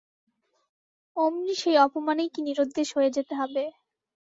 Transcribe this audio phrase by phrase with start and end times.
[1.17, 3.63] অমনি সেই অপমানেই কি নিরুদ্দেশ হয়ে যেতে হবে।